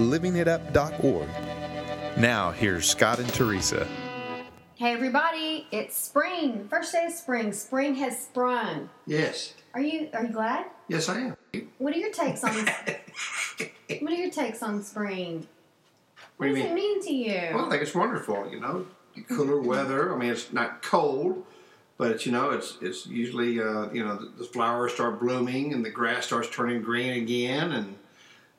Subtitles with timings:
[0.00, 1.28] livingitup.org.
[2.18, 3.86] Now, here's Scott and Teresa.
[4.76, 6.66] Hey everybody, it's spring.
[6.68, 7.52] First day of spring.
[7.52, 8.88] Spring has sprung.
[9.06, 9.54] Yes.
[9.74, 10.66] Are you are you glad?
[10.88, 11.36] Yes, I am.
[11.78, 12.54] What are your takes on
[14.00, 15.46] What are your takes on spring?
[16.38, 16.74] What What do you does it mean?
[16.74, 17.54] mean to you?
[17.54, 18.48] Well, I think it's wonderful.
[18.50, 18.86] You know,
[19.28, 20.14] cooler weather.
[20.14, 21.44] I mean, it's not cold,
[21.98, 25.74] but it's you know, it's it's usually uh, you know the, the flowers start blooming
[25.74, 27.96] and the grass starts turning green again, and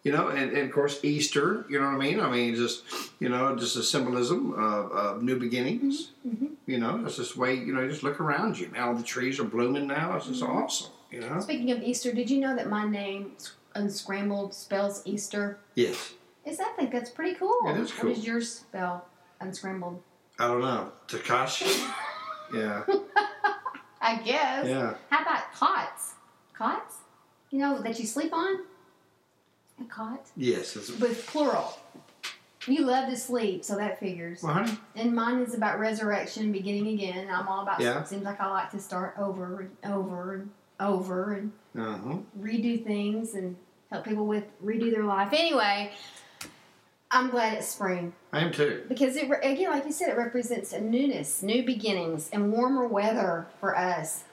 [0.04, 1.66] you know, and, and of course Easter.
[1.70, 2.20] You know what I mean?
[2.20, 2.84] I mean, just
[3.20, 6.12] you know, just a symbolism of, of new beginnings.
[6.28, 6.48] Mm-hmm.
[6.66, 8.70] You know, it's just way you know, just look around you.
[8.74, 9.88] Now the trees are blooming.
[9.88, 10.52] Now it's just mm-hmm.
[10.52, 10.92] awesome.
[11.12, 11.40] You know.
[11.42, 13.34] Speaking of Easter, did you know that my name
[13.76, 15.60] unscrambled spells Easter?
[15.76, 16.14] Yes.
[16.46, 17.60] Is I think that's pretty cool.
[17.66, 18.14] It is What cool.
[18.14, 19.06] does yours spell
[19.40, 20.02] unscrambled?
[20.40, 20.92] I don't know.
[21.08, 21.92] Takashi.
[22.54, 22.84] yeah.
[24.02, 24.68] I guess.
[24.68, 24.96] Yeah.
[25.10, 26.16] How about cots?
[26.54, 26.96] Cots?
[27.52, 28.62] You know that you sleep on?
[29.82, 30.26] A cot?
[30.38, 30.76] Yes.
[30.76, 31.78] It's, With plural.
[32.68, 34.44] You love to sleep, so that figures.
[34.44, 34.78] well, honey.
[34.96, 37.28] And mine is about resurrection, beginning again.
[37.32, 37.80] I'm all about.
[37.80, 38.04] Yeah.
[38.04, 42.18] Seems like I like to start over and over and over and Uh huh.
[42.40, 43.56] redo things and
[43.92, 45.30] help people with redo their life.
[45.34, 45.92] Anyway,
[47.10, 48.84] I'm glad it's spring I am too.
[48.88, 53.48] because it again, like you said, it represents a newness, new beginnings, and warmer weather
[53.60, 54.24] for us.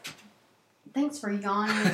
[0.95, 1.93] Thanks for yawning.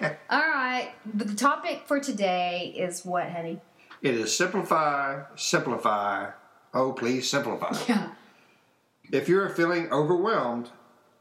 [0.32, 3.60] all right, but the topic for today is what, honey?
[4.00, 6.30] It is simplify, simplify.
[6.72, 7.76] Oh, please simplify.
[7.88, 8.12] Yeah.
[9.12, 10.70] If you're feeling overwhelmed,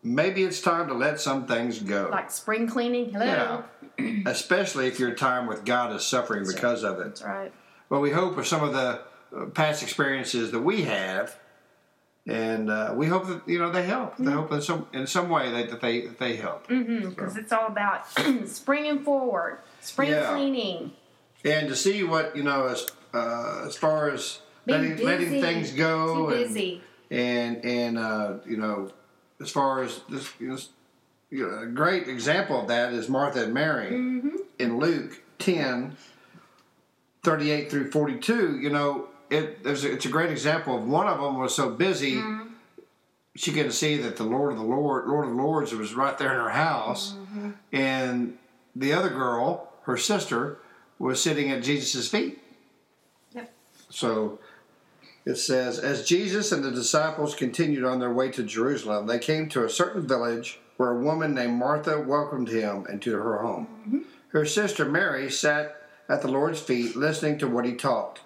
[0.02, 2.08] maybe it's time to let some things go.
[2.10, 3.12] Like spring cleaning.
[3.12, 3.66] Hello.
[4.00, 4.22] Yeah.
[4.28, 7.04] Especially if your time with God is suffering because of it.
[7.04, 7.52] That's right.
[7.90, 9.02] Well, we hope with some of the
[9.36, 11.38] uh, past experiences that we have,
[12.28, 14.18] and uh, we hope that you know they help.
[14.18, 16.68] They hope in some in some way that, that they that they help.
[16.68, 18.06] because it's all about
[18.46, 20.34] springing forward, spring Yeah.
[20.34, 20.92] cleaning.
[21.44, 26.30] And to see what you know as uh, as far as letting, letting things go
[26.30, 26.82] and- busy.
[27.10, 28.92] and and uh, you know,
[29.42, 30.58] as far as this, you know,
[31.32, 33.88] you know, a great example of that is Martha and Mary
[34.60, 35.98] in Luke 10,
[37.24, 38.60] 38 through 42.
[38.60, 41.70] You know, it there's a, it's a great example of one of them was so
[41.70, 42.16] busy.
[42.16, 42.48] Mm-hmm.
[43.36, 46.18] She couldn't see that the Lord of the Lord, Lord of the Lords, was right
[46.18, 47.52] there in her house, mm-hmm.
[47.72, 48.38] and
[48.76, 50.60] the other girl, her sister,
[51.00, 52.40] was sitting at Jesus' feet.
[53.34, 53.54] Yep.
[53.90, 54.40] So
[55.26, 59.48] it says, As Jesus and the disciples continued on their way to Jerusalem, they came
[59.50, 63.68] to a certain village where a woman named Martha welcomed him into her home.
[63.88, 64.00] Mm-hmm.
[64.30, 68.20] Her sister Mary sat at the Lord's feet listening to what he taught.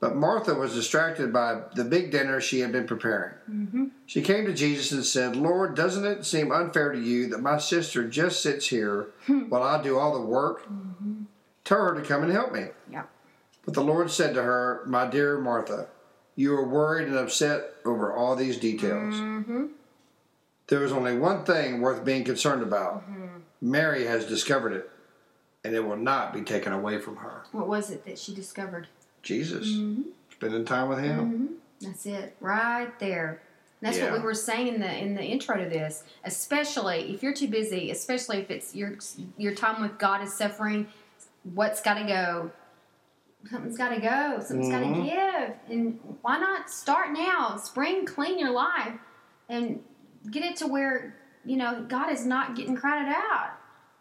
[0.00, 3.34] But Martha was distracted by the big dinner she had been preparing.
[3.50, 3.84] Mm-hmm.
[4.06, 7.58] She came to Jesus and said, Lord, doesn't it seem unfair to you that my
[7.58, 9.50] sister just sits here hmm.
[9.50, 10.64] while I do all the work?
[10.64, 11.24] Mm-hmm.
[11.64, 12.68] Tell her to come and help me.
[12.90, 13.04] Yeah.
[13.66, 15.88] But the Lord said to her, My dear Martha,
[16.34, 19.14] you are worried and upset over all these details.
[19.16, 19.66] Mm-hmm.
[20.68, 23.04] There is only one thing worth being concerned about.
[23.60, 24.90] Mary has discovered it,
[25.62, 27.44] and it will not be taken away from her.
[27.52, 28.88] What was it that she discovered?
[29.22, 29.66] Jesus,
[30.32, 31.56] spending time with Him.
[31.80, 33.42] That's it, right there.
[33.82, 36.04] That's what we were saying in the in the intro to this.
[36.24, 38.96] Especially if you're too busy, especially if it's your
[39.38, 40.86] your time with God is suffering.
[41.54, 42.50] What's got to go?
[43.50, 44.40] Something's got to go.
[44.40, 44.96] Something's got Mhm.
[44.96, 45.74] to give.
[45.78, 47.56] And why not start now?
[47.56, 48.98] Spring, clean your life,
[49.48, 49.82] and
[50.30, 51.16] get it to where
[51.46, 53.52] you know God is not getting crowded out.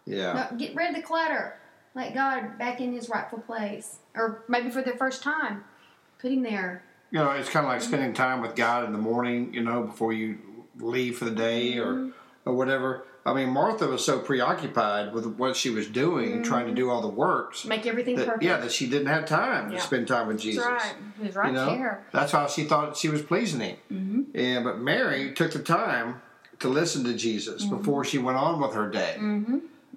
[0.06, 0.48] Yeah.
[0.52, 1.58] No, get rid of the clutter.
[2.00, 5.66] Let God back in His rightful place, or maybe for the first time,
[6.18, 6.82] put Him there.
[7.12, 9.84] You know, it's kind of like spending time with God in the morning, you know,
[9.84, 10.38] before you
[10.78, 12.12] leave for the day or,
[12.46, 13.06] or whatever.
[13.26, 17.02] I mean, Martha was so preoccupied with what she was doing, trying to do all
[17.02, 17.66] the works.
[17.66, 18.44] Make everything that, perfect.
[18.44, 19.80] yeah, that she didn't have time Yeah.
[19.80, 20.64] to spend time with Jesus.
[20.64, 20.96] That's right.
[21.20, 22.06] He was right You know, there.
[22.14, 23.78] that's how she thought she was pleasing him.
[23.92, 24.22] Mm-hmm.
[24.38, 26.22] And but Mary took the time
[26.60, 27.76] to listen to Jesus Mm-hmm.
[27.78, 29.18] before she went on with her day.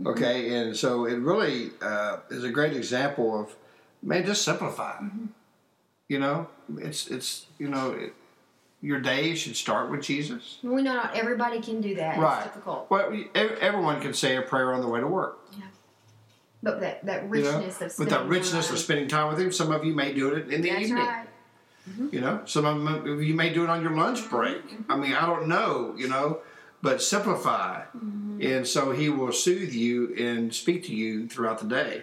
[0.07, 3.55] Okay, and so it really uh, is a great example of
[4.03, 4.95] man, just simplify.
[4.95, 5.27] Mm-hmm.
[6.09, 8.15] You know, it's it's you know, it,
[8.81, 10.59] your day should start with Jesus.
[10.63, 12.19] We know not everybody can do that.
[12.19, 12.39] Right.
[12.45, 12.91] It's difficult.
[12.91, 15.39] Well, everyone can say a prayer on the way to work.
[15.57, 15.65] Yeah.
[16.63, 18.75] But that, that You know, richness of that richness time.
[18.75, 19.53] of spending time with Him.
[19.53, 21.05] Some of you may do it in the That's evening.
[21.05, 21.27] right.
[22.13, 24.63] You know, some of you may do it on your lunch break.
[24.89, 26.39] I mean, I don't know, you know,
[26.83, 27.83] but simplify.
[28.41, 32.03] And so he will soothe you and speak to you throughout the day.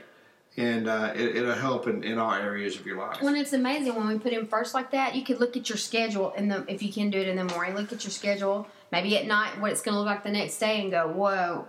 [0.57, 3.21] And uh, it, it'll help in, in all areas of your life.
[3.21, 5.77] When it's amazing when we put him first like that, you could look at your
[5.77, 7.75] schedule in the if you can do it in the morning.
[7.75, 10.57] Look at your schedule, maybe at night, what it's going to look like the next
[10.57, 11.67] day, and go, whoa.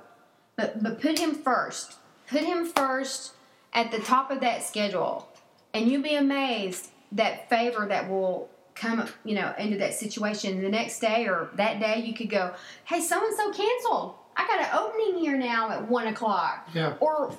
[0.56, 1.98] But but put him first.
[2.28, 3.34] Put him first
[3.72, 5.28] at the top of that schedule,
[5.74, 8.48] and you'll be amazed that favor that will
[8.80, 12.00] come you know into that situation the next day or that day.
[12.00, 12.54] You could go,
[12.86, 14.14] hey, so and so canceled.
[14.36, 16.94] I got an opening here now at one o'clock Yeah.
[17.00, 17.36] or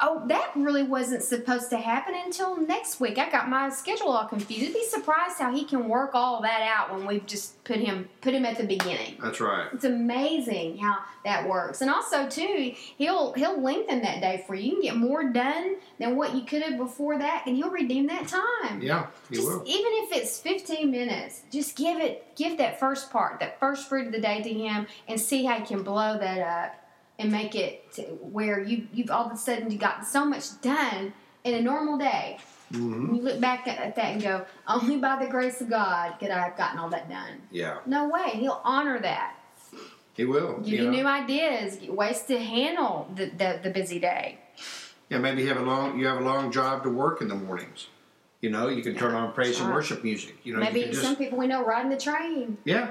[0.00, 3.18] oh that really wasn't supposed to happen until next week.
[3.18, 4.62] I got my schedule all confused.
[4.62, 8.08] You'd be surprised how he can work all that out when we've just put him
[8.20, 9.16] put him at the beginning.
[9.22, 9.68] That's right.
[9.72, 11.80] it's amazing how that works.
[11.80, 14.70] And also too he'll he'll lengthen that day for you.
[14.70, 18.06] You can get more done than what you could have before that and he'll redeem
[18.08, 18.80] that time.
[18.82, 19.62] Yeah, he just will.
[19.66, 24.06] even if it's 15 minutes just give it give that first part that first fruit
[24.06, 26.79] of the day to him and see how he can blow that up
[27.20, 30.60] and make it to where you you've all of a sudden you got so much
[30.60, 31.12] done
[31.44, 32.38] in a normal day.
[32.72, 36.14] Hmm you look back at, at that and go only by the grace of god
[36.20, 37.42] could i have gotten all that done.
[37.50, 38.30] Yeah, no way.
[38.34, 39.36] He'll honor that.
[40.14, 40.58] He will.
[40.58, 40.90] give you you know?
[40.90, 41.78] new ideas.
[41.88, 44.38] Ways to handle the, the, the busy day.
[45.08, 47.34] Yeah, maybe you have a long you have a long drive to work in the
[47.34, 47.88] mornings.
[48.40, 50.36] You know, you can turn on praise and worship music.
[50.44, 52.58] You know, you maybe can just some people we know riding the train.
[52.64, 52.90] Yeah.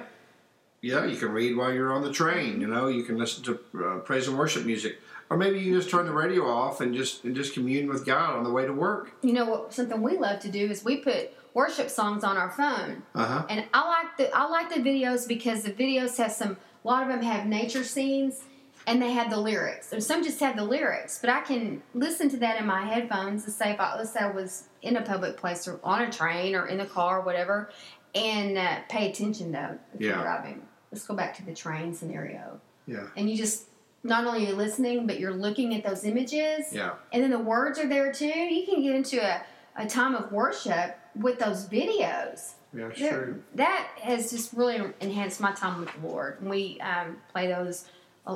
[0.82, 2.62] Yeah, you can read while you're on the train.
[2.62, 5.00] You know, you can listen to uh, praise and worship music,
[5.30, 8.36] or maybe you just turn the radio off and just and just commune with God
[8.38, 9.12] on the way to work.
[9.22, 12.52] you know what something we love to do is we put worship songs on our
[12.52, 13.46] phone Uh huh.
[13.50, 16.52] and i like the i like the videos because the videos have some
[16.86, 18.44] a lot of them have nature scenes
[18.86, 22.30] and they have the lyrics and some just have the lyrics but i can listen
[22.30, 25.02] to that in my headphones and say if i let's say i was in a
[25.02, 27.70] public place or on a train or in the car or whatever
[28.16, 30.22] and uh, pay attention though if you're Yeah.
[30.22, 33.08] driving let's go back to the train scenario Yeah.
[33.16, 33.66] and you just
[34.04, 36.94] not only you're you listening but you're looking at those images Yeah.
[37.14, 38.26] and then the words are there too.
[38.28, 39.42] You can get into a,
[39.76, 42.54] a time of worship with those videos.
[42.74, 42.90] Yeah.
[42.90, 43.42] True.
[43.56, 46.40] That has just really enhanced my time with the Lord.
[46.40, 47.86] And we um, play those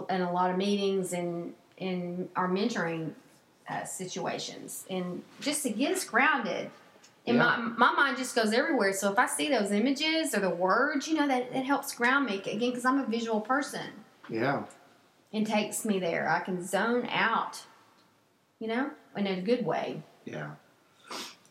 [0.10, 3.12] in a lot of meetings and in our mentoring
[3.70, 6.72] uh, situations, and just to get us grounded.
[7.26, 7.44] And Yeah.
[7.78, 8.92] my, my mind just goes everywhere.
[8.94, 12.26] So if I see those images or the words, you know, that it helps ground
[12.26, 13.88] me again because I'm a visual person
[14.30, 14.64] Yeah.
[15.32, 16.30] and takes me there.
[16.30, 17.62] I can zone out,
[18.60, 20.04] you know, in a good way.
[20.26, 20.52] Yeah.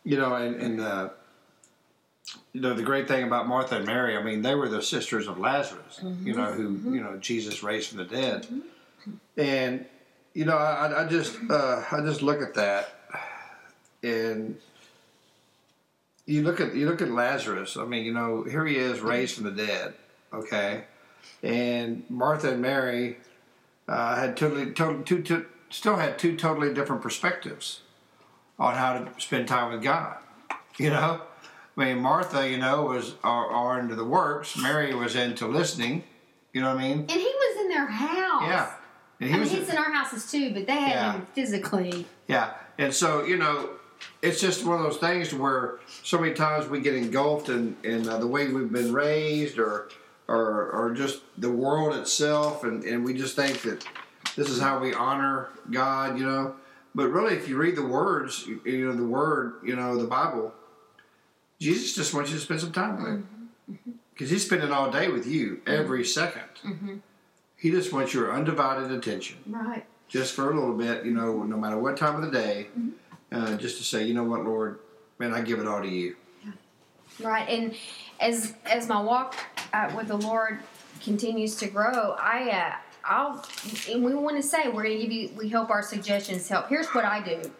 [0.05, 1.09] You know, and, and uh,
[2.53, 5.29] you know the great thing about Martha and Mary, I mean, they were the sisters
[5.29, 6.01] of Lazarus.
[6.25, 8.47] You know, who you know Jesus raised from the dead,
[9.37, 9.85] and
[10.35, 12.95] you know, I, I just uh, I just look at that,
[14.03, 14.59] and
[16.32, 17.76] you look at you look at Lazarus.
[17.76, 19.94] I mean, you know, here he is raised from the dead.
[20.32, 20.84] Okay,
[21.43, 23.19] and Martha and Mary
[23.87, 27.81] uh, had totally, totally two, two, still had two totally different perspectives
[28.58, 30.17] on how to spend time with God.
[30.79, 31.20] You know,
[31.76, 34.56] I mean, Martha, you know, was are, are into the works.
[34.56, 36.05] Mary was into listening.
[36.55, 36.99] You know what I mean?
[37.00, 38.43] And he was in their house.
[38.43, 38.70] Yeah.
[39.20, 41.12] And I mean, he's in our houses too, but they had Yeah.
[41.12, 42.06] him physically.
[42.26, 43.70] Yeah, and so you know,
[44.22, 48.09] it's just one of those things where so many times we get engulfed in in
[48.09, 49.88] uh, the way we've been raised, or
[50.28, 53.87] or or just the world itself, and and we just think that
[54.37, 56.56] this is how we honor God, you know.
[56.94, 60.06] But really, if you read the words, you, you know the word, you know the
[60.06, 60.52] Bible,
[61.59, 63.28] Jesus just wants you to spend some time with Him.
[63.71, 63.90] Mm-hmm.
[64.12, 65.80] Because He's spending all day with you mm-hmm.
[65.80, 66.97] every 2nd mm-hmm.
[67.56, 69.38] He just wants your undivided attention.
[69.47, 69.87] Right.
[70.09, 72.66] just for a little bit, you know, no matter what time of the day,
[73.33, 74.79] uh, just to say, you know what, Lord,
[75.19, 76.17] man, I give it all to you.
[77.21, 77.49] Right.
[77.49, 77.75] And
[78.21, 79.37] as as my walk
[79.73, 80.61] uh, with the Lord
[81.03, 82.75] continues to grow, I uh,
[83.05, 83.45] I'll
[83.91, 86.69] and we want to say we're to give you we hope our suggestions help.
[86.69, 87.51] Here's what I do.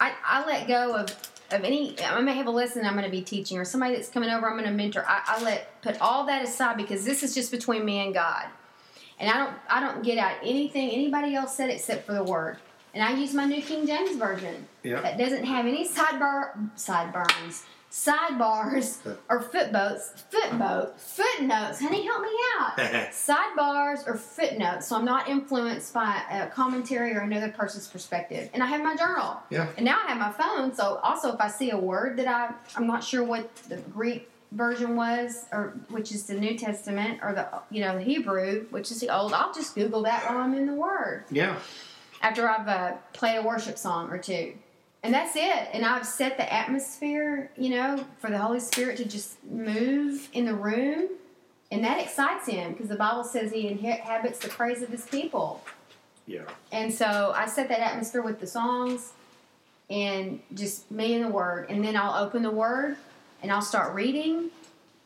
[0.00, 1.10] I, I let go of
[1.50, 4.08] of any I may have a lesson I'm going to be teaching or somebody that's
[4.08, 5.04] coming over I'm going to mentor.
[5.08, 8.46] I, I let put all that aside because this is just between me and God.
[9.18, 12.58] And I don't I don't get out anything anybody else said except for the word.
[12.94, 14.66] And I use my New King James Version.
[14.82, 15.00] Yeah.
[15.00, 21.80] That doesn't have any sidebar sideburns, sidebars, or footboats, footboat, footnotes.
[21.80, 22.76] Honey, help me out.
[23.12, 28.50] Sidebars or footnotes, so I'm not influenced by a commentary or another person's perspective.
[28.52, 29.38] And I have my journal.
[29.50, 29.68] Yeah.
[29.76, 32.54] And now I have my phone, so also if I see a word that I
[32.76, 37.32] I'm not sure what the Greek version was, or which is the New Testament, or
[37.34, 40.54] the you know the Hebrew, which is the old, I'll just Google that while I'm
[40.54, 41.24] in the Word.
[41.30, 41.58] Yeah.
[42.20, 44.54] After I've uh, played a worship song or two.
[45.02, 45.68] And that's it.
[45.72, 50.44] And I've set the atmosphere, you know, for the Holy Spirit to just move in
[50.44, 51.08] the room.
[51.70, 55.62] And that excites him because the Bible says he inhabits the praise of his people.
[56.26, 56.42] Yeah.
[56.72, 59.12] And so I set that atmosphere with the songs
[59.88, 61.66] and just me and the Word.
[61.68, 62.96] And then I'll open the Word
[63.42, 64.50] and I'll start reading.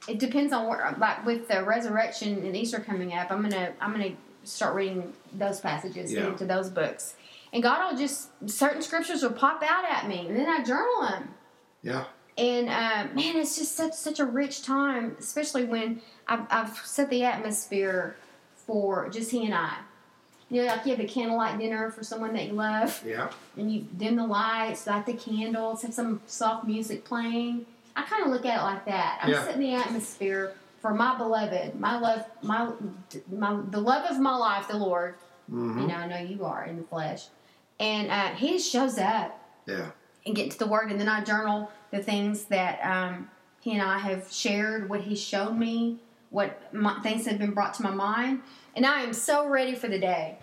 [0.08, 3.92] It depends on where, like with the resurrection and Easter coming up, I'm gonna I'm
[3.92, 6.28] gonna start reading those passages Yeah.
[6.28, 7.14] into those books.
[7.52, 11.02] And God will just certain scriptures will pop out at me, and then I journal
[11.02, 11.34] them.
[11.82, 12.04] Yeah.
[12.38, 17.10] And uh, man, it's just such such a rich time, especially when I've, I've set
[17.10, 18.16] the atmosphere
[18.66, 19.74] for just he and I.
[20.48, 23.30] You know, like you have a candlelight dinner for someone that you love, Yeah.
[23.56, 27.66] and you dim the lights, light the candles, have some soft music playing.
[27.96, 29.20] I kind of look at it like that.
[29.22, 29.44] I'm Yeah.
[29.44, 32.70] setting the atmosphere for my beloved, my love, my
[33.30, 35.14] my the love of my life, the Lord.
[35.50, 35.80] Mm-hmm.
[35.80, 37.28] You know, I know you are in the flesh,
[37.80, 39.90] and uh, He just shows up Yeah.
[40.26, 43.82] and get to the word and then I journal the things that um, he and
[43.82, 45.98] I have shared, what He showed me,
[46.30, 48.42] what my, things have been brought to my mind,
[48.74, 50.38] and I am so ready for the day.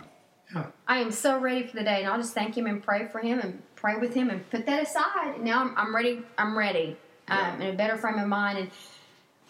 [0.54, 0.66] Yeah.
[0.88, 3.20] I am so ready for the day, and I'll just thank him and pray for
[3.20, 5.34] him and pray with him and put that aside.
[5.36, 6.22] And now I'm, I'm ready.
[6.38, 6.96] I'm ready
[7.28, 8.58] um, in a better frame of mind.
[8.58, 8.70] And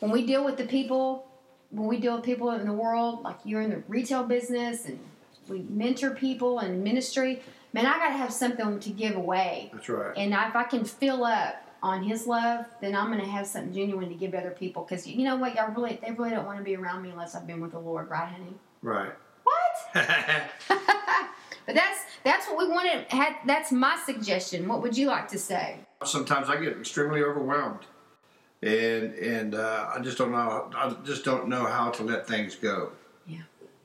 [0.00, 1.26] when we deal with the people,
[1.70, 4.98] when we deal with people in the world, like you're in the retail business and
[5.48, 7.42] we mentor people and ministry,
[7.72, 9.70] man, I got to have something to give away.
[9.72, 10.16] That's right.
[10.16, 13.72] And if I can fill up on His love, then I'm going to have something
[13.72, 14.84] genuine to give to other people.
[14.84, 17.34] Because you know what, y'all really, they really don't want to be around me unless
[17.34, 18.54] I've been with the Lord, right, honey?
[18.82, 19.12] right.
[19.42, 20.06] What?
[21.66, 23.06] but that's that's what we wanted.
[23.10, 24.68] Had that's my suggestion.
[24.68, 25.80] What would you like to say?
[26.04, 27.80] Sometimes I get extremely overwhelmed,
[28.62, 30.70] and and uh, I just don't know.
[30.74, 32.92] I just don't know how to let things go.
[33.26, 33.42] Yeah.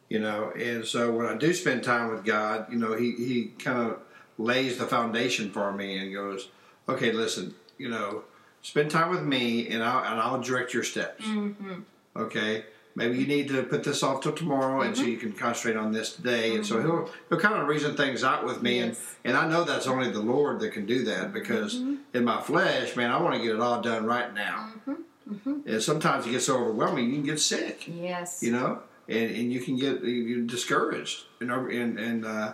[0.09, 3.51] You know, and so when I do spend time with God, you know, He He
[3.57, 3.99] kind of
[4.37, 6.49] lays the foundation for me and goes,
[6.89, 8.23] okay, listen, you know,
[8.61, 11.25] spend time with me, and I'll and I'll direct your steps.
[11.25, 11.81] Mm-hmm.
[12.17, 12.65] Okay.
[12.97, 15.11] Maybe you need to put this off till tomorrow, and so Mm-hmm.
[15.11, 16.55] you can concentrate on this today.
[16.55, 19.15] And so he'll he'll kind of reason things out with me, Yes.
[19.25, 21.95] and and I know that's only the Lord that can do that because Mm-hmm.
[22.13, 24.71] in my flesh, man, I want to get it all done right now.
[24.87, 25.67] Mm-hmm.
[25.67, 28.41] And sometimes it gets so overwhelming, you can get sick, Yes.
[28.41, 32.53] you know, and and you can get you discouraged, know, and and uh,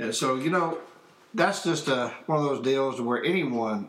[0.00, 0.78] and so you know,
[1.32, 3.88] that's just uh, one of those deals where anyone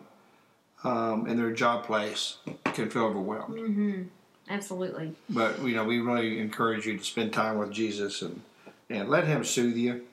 [0.84, 4.01] um, in their job place can feel overwhelmed Mm-hmm.
[4.50, 5.13] Absolutely.
[5.30, 8.42] but you know we really encourage you to spend time with Jesus and
[8.89, 10.06] and let him soothe you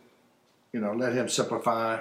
[0.73, 2.01] you know let him simplify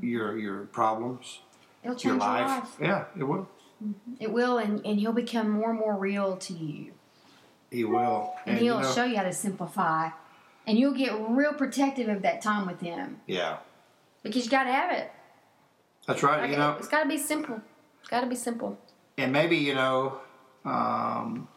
[0.00, 1.40] your your problems
[1.82, 2.48] It'll change your your life.
[2.60, 2.68] life.
[2.80, 3.48] yeah it will
[3.82, 4.12] mm-hmm.
[4.18, 6.92] It will, and, and he'll become more and more real to you.
[7.70, 10.08] he will And, you he'll know, show you how to simplify.
[10.66, 13.20] And you'll get real protective of that time with him.
[13.26, 13.58] yeah
[14.22, 15.10] Because you got to have it.
[16.06, 17.60] that's right Like, you know it's got to be simple.
[18.00, 18.78] It's got to be simple.
[19.18, 20.18] and maybe you know
[20.66, 21.48] um,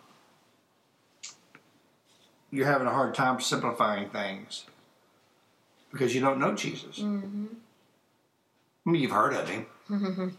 [2.52, 4.66] you're having a hard time simplifying things
[5.92, 7.00] because you don't know Jesus.
[7.00, 7.46] Mm-hmm.
[8.86, 9.66] I mean, you've heard of him.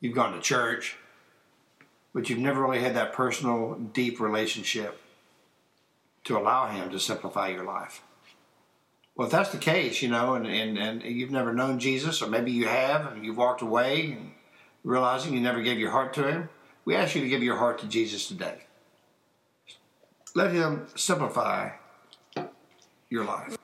[0.00, 0.96] You've gone to church,
[2.14, 5.00] but you've never really had that personal, deep relationship
[6.22, 8.00] to allow him to simplify your life.
[9.16, 12.28] Well, if that's the case, you know, and, and, and you've never known Jesus, or
[12.28, 14.30] maybe you have, and you've walked away and
[14.84, 16.48] realizing you never gave your heart to him,
[16.88, 18.60] we ask you to give your heart to Jesus today.
[20.34, 21.72] Let him simplify
[23.10, 23.58] your life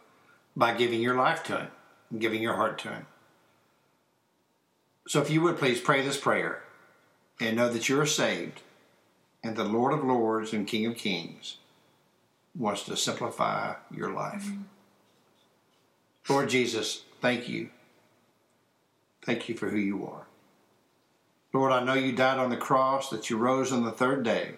[0.54, 1.68] by giving your life to him
[2.10, 3.06] and giving your heart to him.
[5.08, 6.64] So if you would please pray this prayer
[7.40, 8.60] and know that you're saved
[9.42, 11.56] and the Lord of Lords and King of Kings
[12.54, 14.50] wants to simplify your life.
[16.28, 17.70] Lord Jesus, thank you.
[19.24, 20.26] Thank you for who you are.
[21.54, 24.54] Lord, I know you died on the cross, that you rose on the third day.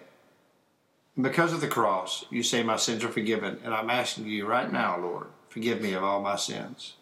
[1.15, 3.59] And because of the cross, you say my sins are forgiven.
[3.63, 6.95] And I'm asking you right now, Lord, forgive me of all my sins.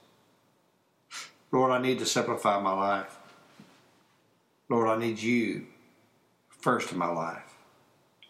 [1.49, 3.17] Lord, I need to simplify my life.
[4.67, 5.67] Lord, I need you
[6.49, 7.55] first in my life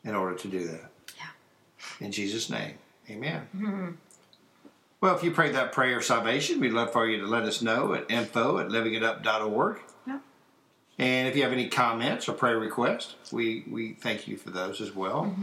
[0.04, 0.92] in order to do that.
[1.18, 2.06] Yeah.
[2.06, 2.76] In Jesus' name,
[3.10, 3.48] amen.
[3.56, 3.92] Mm-hmm.
[5.02, 7.64] Well, if you prayed that prayer of salvation, we'd love for you to let us
[7.64, 9.80] know at info at livingitup.org.
[10.98, 14.80] And if you have any comments or prayer requests, we, we thank you for those
[14.80, 15.36] as well.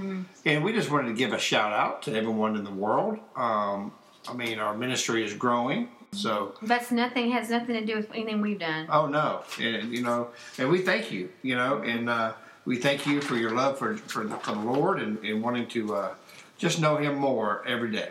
[0.47, 3.18] And we just wanted to give a shout out to everyone in the world.
[3.37, 3.92] Um,
[4.26, 5.88] I mean, our ministry is growing.
[6.12, 8.87] So, That's nothing, has nothing to do with anything we've done.
[8.90, 10.28] oh no, and you know,
[10.59, 12.35] and we thank you, you know, and uh,
[12.66, 15.66] we thank you for your love for for the, for the Lord and, and wanting
[15.68, 16.14] to uh,
[16.59, 18.11] just know Him more every day.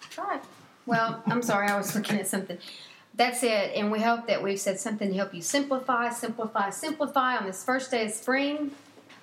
[0.00, 0.42] That's right.
[0.86, 2.56] Well, I'm sorry, I was looking at something.
[3.14, 7.36] That's it, and we hope that we've said something to help you simplify, simplify, simplify
[7.36, 8.70] on this first day of spring,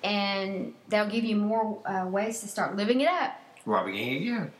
[0.04, 3.32] and they'll give you more uh, ways to start living it up.
[3.86, 4.52] Beginning again.